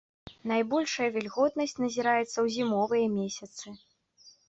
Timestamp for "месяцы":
3.19-3.81